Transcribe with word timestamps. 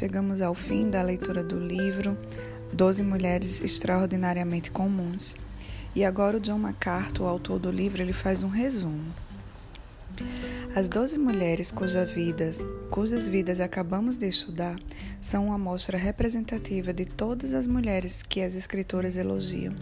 chegamos 0.00 0.40
ao 0.40 0.54
fim 0.54 0.88
da 0.88 1.02
leitura 1.02 1.44
do 1.44 1.58
livro 1.58 2.16
Doze 2.72 3.02
Mulheres 3.02 3.60
Extraordinariamente 3.60 4.70
Comuns. 4.70 5.34
E 5.94 6.06
agora 6.06 6.38
o 6.38 6.40
John 6.40 6.58
MacArthur, 6.58 7.24
o 7.24 7.28
autor 7.28 7.58
do 7.58 7.70
livro, 7.70 8.00
ele 8.00 8.14
faz 8.14 8.42
um 8.42 8.48
resumo. 8.48 9.12
As 10.74 10.88
doze 10.88 11.18
mulheres 11.18 11.70
cuja 11.70 12.06
vidas, 12.06 12.60
cujas 12.90 13.28
vidas 13.28 13.60
acabamos 13.60 14.16
de 14.16 14.26
estudar 14.26 14.78
são 15.20 15.48
uma 15.48 15.56
amostra 15.56 15.98
representativa 15.98 16.94
de 16.94 17.04
todas 17.04 17.52
as 17.52 17.66
mulheres 17.66 18.22
que 18.22 18.40
as 18.40 18.54
escritoras 18.56 19.18
elogiam. 19.18 19.74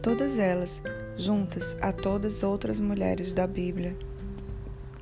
Todas 0.00 0.38
elas, 0.38 0.80
juntas 1.18 1.76
a 1.82 1.92
todas 1.92 2.36
as 2.36 2.42
outras 2.42 2.80
mulheres 2.80 3.34
da 3.34 3.46
Bíblia 3.46 3.94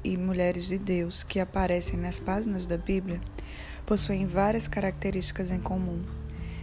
e 0.02 0.16
mulheres 0.16 0.66
de 0.66 0.78
Deus 0.78 1.22
que 1.22 1.38
aparecem 1.38 1.96
nas 1.96 2.18
páginas 2.18 2.66
da 2.66 2.76
Bíblia, 2.76 3.20
possuem 3.88 4.26
várias 4.26 4.68
características 4.68 5.50
em 5.50 5.58
comum. 5.58 6.02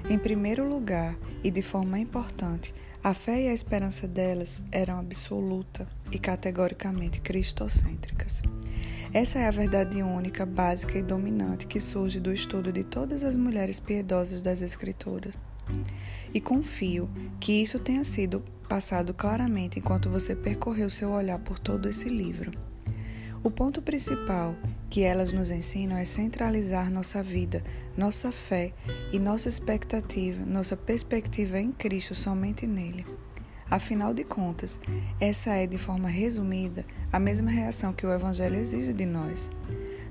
Em 0.08 0.16
primeiro 0.16 0.70
lugar, 0.70 1.18
e 1.44 1.50
de 1.50 1.64
forma 1.64 1.98
importante, 1.98 2.72
a 3.04 3.16
fé 3.16 3.42
e 3.42 3.48
a 3.48 3.54
esperança 3.54 4.08
delas 4.08 4.62
eram 4.72 5.00
absoluta 5.00 5.88
e 6.12 6.20
categoricamente 6.20 7.20
cristocêntricas. 7.20 8.44
Essa 9.12 9.40
é 9.40 9.48
a 9.48 9.52
verdade 9.52 10.04
única, 10.04 10.46
básica 10.46 11.00
e 11.00 11.02
dominante 11.02 11.66
que 11.66 11.80
surge 11.80 12.20
do 12.20 12.32
estudo 12.32 12.72
de 12.72 12.84
todas 12.84 13.24
as 13.24 13.36
mulheres 13.36 13.80
piedosas 13.80 14.44
das 14.44 14.62
Escrituras. 14.62 15.34
E 16.32 16.40
confio 16.40 17.10
que 17.40 17.54
isso 17.54 17.80
tenha 17.80 18.04
sido 18.04 18.44
passado 18.70 19.16
claramente 19.16 19.80
enquanto 19.80 20.12
você 20.12 20.36
percorreu 20.36 20.92
seu 20.92 21.10
olhar 21.10 21.40
por 21.40 21.58
todo 21.58 21.90
esse 21.90 22.08
livro. 22.08 22.52
O 23.42 23.50
ponto 23.50 23.82
principal 23.82 24.56
que 24.90 25.02
elas 25.02 25.34
nos 25.34 25.52
ensinam 25.52 25.98
é 25.98 26.06
centralizar 26.06 26.92
nossa 26.92 27.22
vida, 27.22 27.64
nossa 27.98 28.32
fé 28.32 28.74
e 29.12 29.20
nossa 29.20 29.50
expectativa, 29.50 30.46
nossa 30.46 30.78
perspectiva 30.78 31.60
em 31.60 31.72
Cristo 31.72 32.16
somente 32.16 32.68
nele. 32.68 33.06
Afinal 33.70 34.14
de 34.14 34.24
contas, 34.24 34.80
essa 35.20 35.54
é, 35.56 35.66
de 35.66 35.78
forma 35.78 36.08
resumida, 36.08 36.86
a 37.12 37.20
mesma 37.20 37.50
reação 37.50 37.94
que 37.94 38.06
o 38.06 38.14
Evangelho 38.14 38.58
exige 38.58 38.94
de 38.94 39.06
nós. 39.06 39.50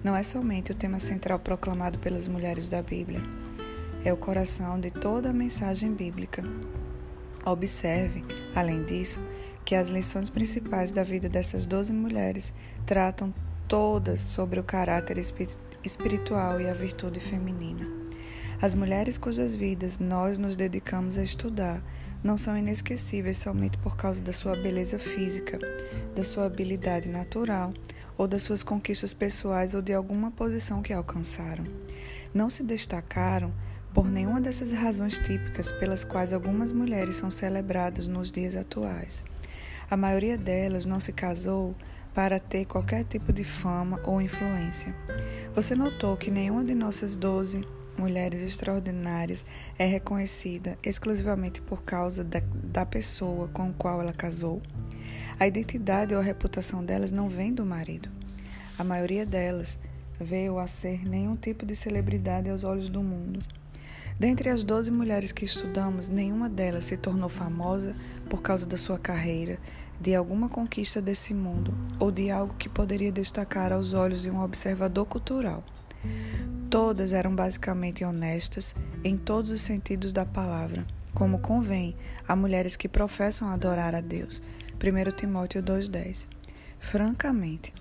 Não 0.02 0.14
é 0.14 0.22
somente 0.22 0.72
o 0.72 0.74
tema 0.74 0.98
central 0.98 1.38
proclamado 1.38 1.98
pelas 1.98 2.26
mulheres 2.26 2.68
da 2.68 2.82
Bíblia, 2.82 3.22
é 4.04 4.12
o 4.12 4.16
coração 4.16 4.78
de 4.78 4.90
toda 4.90 5.30
a 5.30 5.32
mensagem 5.32 5.94
bíblica. 5.94 6.42
Observe, 7.46 8.24
além 8.54 8.84
disso, 8.84 9.20
que 9.64 9.74
as 9.74 9.88
lições 9.88 10.28
principais 10.28 10.92
da 10.92 11.02
vida 11.02 11.28
dessas 11.28 11.64
doze 11.64 11.92
mulheres 11.92 12.52
tratam 12.84 13.32
todas 13.68 14.20
sobre 14.20 14.60
o 14.60 14.64
caráter 14.64 15.18
espiritual 15.82 16.60
e 16.60 16.68
a 16.68 16.74
virtude 16.74 17.20
feminina. 17.20 17.86
As 18.60 18.74
mulheres 18.74 19.18
cujas 19.18 19.54
vidas 19.56 19.98
nós 19.98 20.38
nos 20.38 20.56
dedicamos 20.56 21.18
a 21.18 21.24
estudar 21.24 21.82
não 22.22 22.38
são 22.38 22.56
inesquecíveis 22.56 23.36
somente 23.36 23.76
por 23.78 23.96
causa 23.96 24.22
da 24.22 24.32
sua 24.32 24.56
beleza 24.56 24.98
física, 24.98 25.58
da 26.14 26.24
sua 26.24 26.46
habilidade 26.46 27.08
natural 27.08 27.74
ou 28.16 28.26
das 28.26 28.42
suas 28.42 28.62
conquistas 28.62 29.12
pessoais 29.12 29.74
ou 29.74 29.82
de 29.82 29.92
alguma 29.92 30.30
posição 30.30 30.80
que 30.80 30.92
alcançaram. 30.92 31.66
Não 32.32 32.48
se 32.48 32.62
destacaram 32.62 33.52
por 33.92 34.10
nenhuma 34.10 34.40
dessas 34.40 34.72
razões 34.72 35.18
típicas 35.18 35.70
pelas 35.72 36.04
quais 36.04 36.32
algumas 36.32 36.72
mulheres 36.72 37.16
são 37.16 37.30
celebradas 37.30 38.08
nos 38.08 38.32
dias 38.32 38.56
atuais. 38.56 39.22
A 39.90 39.96
maioria 39.96 40.38
delas 40.38 40.86
não 40.86 40.98
se 40.98 41.12
casou 41.12 41.76
para 42.14 42.38
ter 42.38 42.64
qualquer 42.64 43.04
tipo 43.04 43.32
de 43.32 43.42
fama 43.42 44.00
ou 44.04 44.22
influência. 44.22 44.94
Você 45.54 45.74
notou 45.74 46.16
que 46.16 46.30
nenhuma 46.30 46.64
de 46.64 46.74
nossas 46.74 47.16
doze 47.16 47.66
mulheres 47.98 48.40
extraordinárias 48.40 49.44
é 49.78 49.84
reconhecida 49.84 50.78
exclusivamente 50.82 51.60
por 51.60 51.82
causa 51.82 52.24
da, 52.24 52.40
da 52.40 52.86
pessoa 52.86 53.48
com 53.48 53.68
a 53.68 53.72
qual 53.72 54.00
ela 54.00 54.12
casou? 54.12 54.62
A 55.38 55.46
identidade 55.46 56.14
ou 56.14 56.20
a 56.20 56.24
reputação 56.24 56.84
delas 56.84 57.10
não 57.10 57.28
vem 57.28 57.52
do 57.52 57.66
marido. 57.66 58.08
A 58.78 58.84
maioria 58.84 59.26
delas 59.26 59.78
veio 60.20 60.58
a 60.58 60.66
ser 60.66 61.06
nenhum 61.08 61.36
tipo 61.36 61.66
de 61.66 61.74
celebridade 61.74 62.48
aos 62.48 62.62
olhos 62.64 62.88
do 62.88 63.02
mundo. 63.02 63.40
Dentre 64.18 64.48
as 64.48 64.62
12 64.62 64.92
mulheres 64.92 65.32
que 65.32 65.44
estudamos, 65.44 66.08
nenhuma 66.08 66.48
delas 66.48 66.84
se 66.84 66.96
tornou 66.96 67.28
famosa 67.28 67.96
por 68.30 68.42
causa 68.42 68.64
da 68.64 68.76
sua 68.76 68.96
carreira, 68.96 69.58
de 70.00 70.14
alguma 70.14 70.48
conquista 70.48 71.00
desse 71.00 71.32
mundo 71.32 71.74
ou 71.98 72.10
de 72.10 72.30
algo 72.30 72.54
que 72.54 72.68
poderia 72.68 73.12
destacar 73.12 73.72
aos 73.72 73.94
olhos 73.94 74.22
de 74.22 74.30
um 74.30 74.42
observador 74.42 75.06
cultural. 75.06 75.64
Todas 76.68 77.12
eram 77.12 77.34
basicamente 77.34 78.04
honestas 78.04 78.74
em 79.02 79.16
todos 79.16 79.50
os 79.50 79.60
sentidos 79.60 80.12
da 80.12 80.26
palavra, 80.26 80.86
como 81.14 81.38
convém 81.38 81.96
a 82.26 82.34
mulheres 82.34 82.76
que 82.76 82.88
professam 82.88 83.48
adorar 83.48 83.94
a 83.94 84.00
Deus. 84.00 84.42
1 84.74 85.16
Timóteo 85.16 85.62
2,10. 85.62 86.26
Francamente, 86.78 87.72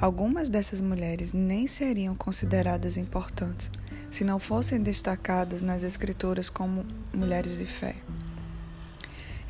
algumas 0.00 0.48
dessas 0.48 0.80
mulheres 0.80 1.32
nem 1.32 1.66
seriam 1.66 2.14
consideradas 2.14 2.96
importantes 2.96 3.70
se 4.10 4.24
não 4.24 4.38
fossem 4.38 4.82
destacadas 4.82 5.62
nas 5.62 5.84
Escrituras 5.84 6.50
como 6.50 6.84
mulheres 7.14 7.56
de 7.56 7.66
fé. 7.66 7.94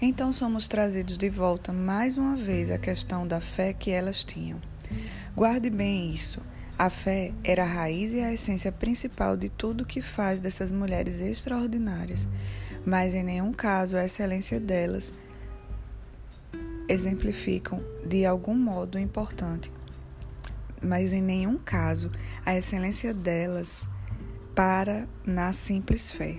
Então 0.03 0.33
somos 0.33 0.67
trazidos 0.67 1.19
de 1.19 1.29
volta 1.29 1.75
mais 1.75 2.17
uma 2.17 2.35
vez 2.35 2.71
à 2.71 2.79
questão 2.79 3.27
da 3.27 3.39
fé 3.39 3.75
que 3.75 3.91
elas 3.91 4.25
tinham. 4.25 4.59
Guarde 5.37 5.69
bem 5.69 6.11
isso. 6.11 6.41
A 6.79 6.89
fé 6.89 7.35
era 7.45 7.65
a 7.65 7.67
raiz 7.67 8.15
e 8.15 8.21
a 8.21 8.33
essência 8.33 8.73
principal 8.73 9.37
de 9.37 9.51
tudo 9.51 9.85
que 9.85 10.01
faz 10.01 10.41
dessas 10.41 10.73
mulheres 10.73 11.21
extraordinárias, 11.21 12.27
mas 12.87 13.15
em 13.15 13.23
nenhum 13.23 13.53
caso 13.53 13.99
a 13.99 14.05
excelência 14.07 14.59
delas 14.59 15.13
exemplificam 16.89 17.85
de 18.07 18.25
algum 18.25 18.55
modo 18.55 18.99
importante. 18.99 19.71
Mas 20.83 21.13
em 21.13 21.21
nenhum 21.21 21.59
caso 21.59 22.11
a 22.47 22.57
excelência 22.57 23.13
delas 23.13 23.87
para 24.55 25.09
na 25.25 25.53
simples 25.53 26.11
fé. 26.11 26.39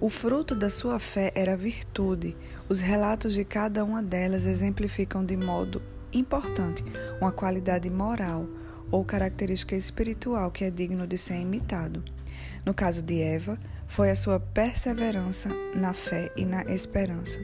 O 0.00 0.08
fruto 0.08 0.54
da 0.54 0.70
sua 0.70 0.98
fé 0.98 1.32
era 1.34 1.56
virtude. 1.56 2.36
Os 2.68 2.80
relatos 2.80 3.34
de 3.34 3.44
cada 3.44 3.84
uma 3.84 4.02
delas 4.02 4.46
exemplificam 4.46 5.24
de 5.24 5.36
modo 5.36 5.82
importante 6.12 6.84
uma 7.20 7.32
qualidade 7.32 7.88
moral 7.90 8.46
ou 8.90 9.04
característica 9.04 9.76
espiritual 9.76 10.50
que 10.50 10.64
é 10.64 10.70
digno 10.70 11.06
de 11.06 11.18
ser 11.18 11.40
imitado. 11.40 12.02
No 12.64 12.72
caso 12.72 13.02
de 13.02 13.20
Eva, 13.20 13.58
foi 13.86 14.10
a 14.10 14.16
sua 14.16 14.38
perseverança 14.38 15.48
na 15.74 15.94
fé 15.94 16.30
e 16.36 16.44
na 16.44 16.62
esperança, 16.64 17.40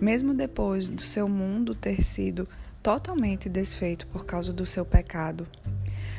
mesmo 0.00 0.34
depois 0.34 0.88
do 0.88 1.02
seu 1.02 1.28
mundo 1.28 1.74
ter 1.74 2.02
sido 2.02 2.48
totalmente 2.82 3.48
desfeito 3.48 4.06
por 4.08 4.26
causa 4.26 4.52
do 4.52 4.66
seu 4.66 4.84
pecado. 4.84 5.46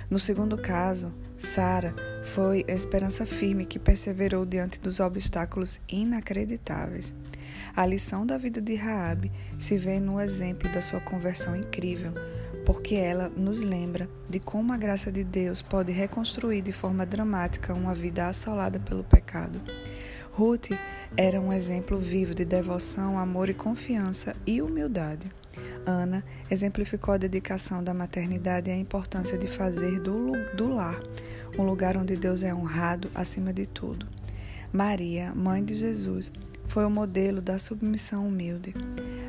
No 0.09 0.19
segundo 0.19 0.57
caso, 0.57 1.13
Sara 1.35 1.95
foi 2.23 2.63
a 2.67 2.71
esperança 2.71 3.25
firme 3.25 3.65
que 3.65 3.79
perseverou 3.79 4.45
diante 4.45 4.79
dos 4.79 4.99
obstáculos 4.99 5.79
inacreditáveis. 5.89 7.13
A 7.75 7.85
lição 7.85 8.25
da 8.25 8.37
vida 8.37 8.61
de 8.61 8.75
Raabe 8.75 9.31
se 9.59 9.77
vê 9.77 9.99
no 9.99 10.19
exemplo 10.19 10.71
da 10.71 10.81
sua 10.81 11.01
conversão 11.01 11.55
incrível, 11.55 12.13
porque 12.65 12.95
ela 12.95 13.29
nos 13.29 13.61
lembra 13.61 14.09
de 14.29 14.39
como 14.39 14.71
a 14.71 14.77
graça 14.77 15.11
de 15.11 15.23
Deus 15.23 15.61
pode 15.61 15.91
reconstruir 15.91 16.61
de 16.61 16.71
forma 16.71 17.05
dramática 17.05 17.73
uma 17.73 17.93
vida 17.93 18.27
assolada 18.27 18.79
pelo 18.79 19.03
pecado. 19.03 19.61
Ruth 20.31 20.71
era 21.17 21.39
um 21.39 21.51
exemplo 21.51 21.97
vivo 21.97 22.33
de 22.33 22.45
devoção, 22.45 23.17
amor 23.17 23.49
e 23.49 23.53
confiança 23.53 24.35
e 24.45 24.61
humildade. 24.61 25.29
Ana 25.85 26.23
exemplificou 26.49 27.13
a 27.13 27.17
dedicação 27.17 27.83
da 27.83 27.93
maternidade 27.93 28.69
e 28.69 28.73
a 28.73 28.77
importância 28.77 29.37
de 29.37 29.47
fazer 29.47 29.99
do, 29.99 30.31
do 30.55 30.69
lar 30.69 30.99
um 31.57 31.63
lugar 31.63 31.95
onde 31.95 32.15
Deus 32.15 32.43
é 32.43 32.53
honrado 32.53 33.09
acima 33.15 33.53
de 33.53 33.65
tudo. 33.65 34.07
Maria, 34.73 35.33
mãe 35.33 35.63
de 35.63 35.73
Jesus, 35.73 36.33
foi 36.67 36.85
o 36.85 36.89
modelo 36.89 37.41
da 37.41 37.57
submissão 37.57 38.27
humilde. 38.27 38.73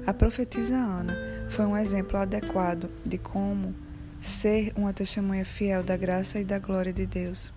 A 0.07 0.13
profetisa 0.13 0.77
Ana 0.77 1.17
foi 1.49 1.65
um 1.67 1.77
exemplo 1.77 2.17
adequado 2.17 2.91
de 3.05 3.19
como 3.19 3.75
ser 4.21 4.73
uma 4.77 4.93
testemunha 4.93 5.45
fiel 5.45 5.83
da 5.83 5.97
graça 5.97 6.41
e 6.41 6.45
da 6.45 6.59
glória 6.59 6.93
de 6.93 7.07
Deus. 7.07 7.53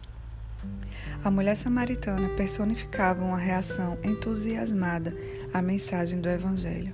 A 1.23 1.31
mulher 1.31 1.55
samaritana 1.55 2.29
personificava 2.29 3.23
uma 3.23 3.37
reação 3.37 3.97
entusiasmada 4.03 5.15
à 5.53 5.61
mensagem 5.61 6.21
do 6.21 6.29
Evangelho. 6.29 6.93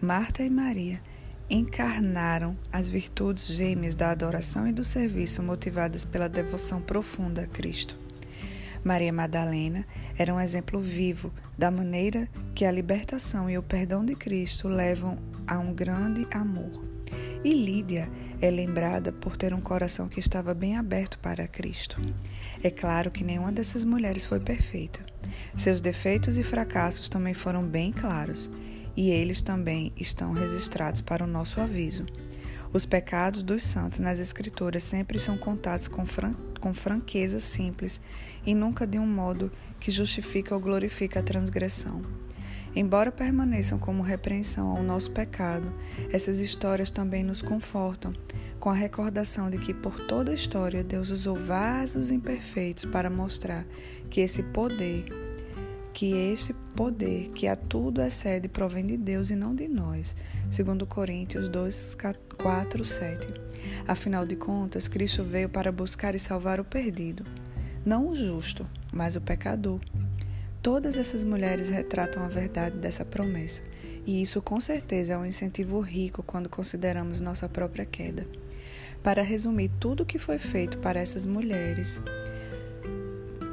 Marta 0.00 0.42
e 0.42 0.50
Maria 0.50 1.00
encarnaram 1.48 2.56
as 2.72 2.88
virtudes 2.88 3.46
gêmeas 3.46 3.94
da 3.94 4.10
adoração 4.10 4.66
e 4.66 4.72
do 4.72 4.84
serviço 4.84 5.42
motivadas 5.42 6.04
pela 6.04 6.28
devoção 6.28 6.80
profunda 6.80 7.42
a 7.42 7.46
Cristo. 7.46 7.98
Maria 8.84 9.12
Madalena 9.12 9.86
era 10.18 10.34
um 10.34 10.40
exemplo 10.40 10.80
vivo 10.80 11.32
da 11.56 11.70
maneira 11.70 12.28
que 12.54 12.64
a 12.64 12.70
libertação 12.70 13.48
e 13.48 13.56
o 13.56 13.62
perdão 13.62 14.04
de 14.04 14.14
Cristo 14.14 14.68
levam 14.68 15.18
a 15.46 15.58
um 15.58 15.72
grande 15.72 16.26
amor. 16.30 16.84
E 17.42 17.52
Lídia 17.52 18.10
é 18.40 18.50
lembrada 18.50 19.12
por 19.12 19.36
ter 19.36 19.54
um 19.54 19.60
coração 19.60 20.08
que 20.08 20.20
estava 20.20 20.54
bem 20.54 20.76
aberto 20.76 21.18
para 21.18 21.48
Cristo. 21.48 22.00
É 22.62 22.70
claro 22.70 23.10
que 23.10 23.24
nenhuma 23.24 23.52
dessas 23.52 23.84
mulheres 23.84 24.24
foi 24.24 24.40
perfeita. 24.40 25.00
Seus 25.56 25.80
defeitos 25.80 26.38
e 26.38 26.42
fracassos 26.42 27.08
também 27.08 27.34
foram 27.34 27.62
bem 27.66 27.92
claros, 27.92 28.50
e 28.96 29.10
eles 29.10 29.40
também 29.40 29.92
estão 29.96 30.32
registrados 30.32 31.00
para 31.00 31.24
o 31.24 31.26
nosso 31.26 31.60
aviso. 31.60 32.06
Os 32.72 32.84
pecados 32.84 33.42
dos 33.42 33.62
santos 33.62 34.00
nas 34.00 34.18
Escrituras 34.18 34.82
sempre 34.82 35.18
são 35.20 35.36
contados 35.36 35.86
com, 35.86 36.04
fran 36.04 36.34
com 36.60 36.74
franqueza 36.74 37.38
simples 37.38 38.00
e 38.44 38.54
nunca 38.54 38.86
de 38.86 38.98
um 38.98 39.06
modo 39.06 39.52
que 39.78 39.90
justifica 39.90 40.54
ou 40.54 40.60
glorifica 40.60 41.20
a 41.20 41.22
transgressão. 41.22 42.02
Embora 42.74 43.12
permaneçam 43.12 43.78
como 43.78 44.02
repreensão 44.02 44.76
ao 44.76 44.82
nosso 44.82 45.12
pecado, 45.12 45.72
essas 46.12 46.40
histórias 46.40 46.90
também 46.90 47.22
nos 47.22 47.40
confortam, 47.40 48.12
com 48.58 48.68
a 48.68 48.74
recordação 48.74 49.48
de 49.48 49.58
que 49.58 49.72
por 49.72 50.00
toda 50.06 50.32
a 50.32 50.34
história 50.34 50.82
Deus 50.82 51.10
usou 51.10 51.36
vasos 51.36 52.10
imperfeitos 52.10 52.84
para 52.84 53.08
mostrar 53.08 53.64
que 54.10 54.20
esse 54.20 54.42
poder, 54.42 55.04
que 55.94 56.12
este 56.12 56.52
poder 56.74 57.30
que 57.30 57.46
a 57.46 57.54
tudo 57.54 58.02
excede 58.02 58.48
provém 58.48 58.84
de 58.84 58.96
Deus 58.96 59.30
e 59.30 59.36
não 59.36 59.54
de 59.54 59.68
nós, 59.68 60.16
segundo 60.50 60.84
Coríntios 60.88 61.48
2, 61.48 61.96
4, 62.36 62.84
7. 62.84 63.28
Afinal 63.86 64.26
de 64.26 64.34
contas, 64.34 64.88
Cristo 64.88 65.22
veio 65.22 65.48
para 65.48 65.70
buscar 65.70 66.16
e 66.16 66.18
salvar 66.18 66.58
o 66.58 66.64
perdido, 66.64 67.24
não 67.86 68.08
o 68.08 68.16
justo, 68.16 68.66
mas 68.92 69.14
o 69.14 69.20
pecador. 69.20 69.78
Todas 70.60 70.96
essas 70.96 71.22
mulheres 71.22 71.68
retratam 71.68 72.24
a 72.24 72.28
verdade 72.28 72.76
dessa 72.76 73.04
promessa, 73.04 73.62
e 74.04 74.20
isso 74.20 74.42
com 74.42 74.60
certeza 74.60 75.14
é 75.14 75.18
um 75.18 75.24
incentivo 75.24 75.78
rico 75.78 76.24
quando 76.24 76.48
consideramos 76.48 77.20
nossa 77.20 77.48
própria 77.48 77.86
queda. 77.86 78.26
Para 79.00 79.22
resumir 79.22 79.70
tudo 79.78 80.02
o 80.02 80.06
que 80.06 80.18
foi 80.18 80.38
feito 80.38 80.78
para 80.78 80.98
essas 80.98 81.24
mulheres, 81.24 82.02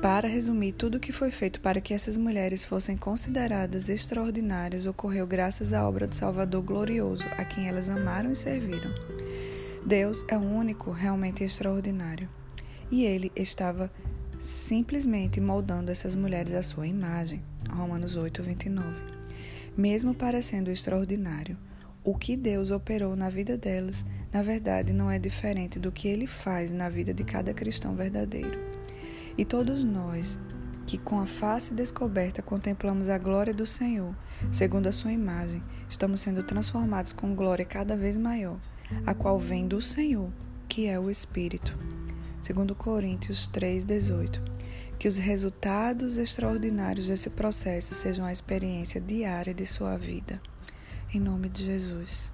para 0.01 0.27
resumir 0.27 0.71
tudo 0.71 0.95
o 0.95 1.00
que 1.00 1.12
foi 1.12 1.30
feito 1.30 1.62
para 1.62 1.80
que 1.80 1.94
essas 1.94 2.18
mulheres 2.18 2.65
fossem 2.65 2.98
consideradas 2.98 3.88
extraordinárias, 3.88 4.88
ocorreu 4.88 5.27
graças 5.27 5.74
à 5.74 5.88
obra 5.88 6.07
do 6.07 6.15
Salvador 6.15 6.63
glorioso, 6.63 7.24
a 7.38 7.45
quem 7.45 7.68
elas 7.68 7.88
amaram 7.88 8.31
e 8.31 8.36
serviram. 8.36 8.92
Deus 9.86 10.25
é 10.27 10.36
o 10.36 10.42
único 10.42 10.89
realmente 10.89 11.44
extraordinário, 11.44 12.27
e 12.89 13.06
ele 13.06 13.31
estava 13.36 13.92
simplesmente 14.39 15.39
moldando 15.39 15.92
essas 15.92 16.15
mulheres 16.15 16.54
à 16.56 16.63
sua 16.63 16.88
imagem. 16.88 17.44
Romanos 17.69 18.15
8, 18.15 18.42
29. 18.42 19.00
Mesmo 19.77 20.15
parecendo 20.15 20.71
extraordinário, 20.71 21.56
o 22.04 22.18
que 22.18 22.36
Deus 22.36 22.71
operou 22.71 23.15
na 23.15 23.30
vida 23.30 23.56
delas, 23.56 24.04
na 24.33 24.42
verdade, 24.42 24.94
não 24.94 25.12
é 25.12 25.19
diferente 25.19 25.77
do 25.77 25.92
que 25.92 26.07
ele 26.07 26.25
faz 26.25 26.71
na 26.71 26.89
vida 26.89 27.13
de 27.13 27.24
cada 27.24 27.54
cristão 27.54 27.95
verdadeiro. 27.95 28.70
E 29.38 29.45
todos 29.45 29.83
nós, 29.83 30.39
que 30.86 30.98
com 30.98 31.19
a 31.19 31.25
face 31.25 31.74
descoberta 31.74 32.42
contemplamos 32.42 33.10
a 33.10 33.18
glória 33.18 33.54
do 33.54 33.66
Senhor, 33.66 34.16
segundo 34.51 34.88
a 34.88 34.92
sua 34.92 35.12
imagem, 35.12 35.63
estamos 35.88 36.22
sendo 36.22 36.44
transformados 36.44 37.12
com 37.12 37.36
glória 37.36 37.66
cada 37.66 37.95
vez 37.95 38.18
maior, 38.18 38.60
a 39.06 39.13
qual 39.13 39.39
vem 39.39 39.68
do 39.68 39.81
Senhor, 39.81 40.31
que 40.68 40.88
é 40.88 41.00
o 41.00 41.10
Espírito 41.10 41.78
segundo 42.42 42.74
Coríntios 42.75 43.48
3:18. 43.48 44.42
Que 44.98 45.07
os 45.07 45.18
resultados 45.18 46.18
extraordinários 46.18 47.07
desse 47.07 47.30
processo 47.30 47.94
sejam 47.94 48.25
a 48.25 48.31
experiência 48.31 49.01
diária 49.01 49.54
de 49.54 49.66
sua 49.66 49.98
vida. 49.98 50.42
Em 51.13 51.19
nome 51.19 51.50
de 51.50 51.66
Jesus. 51.66 52.31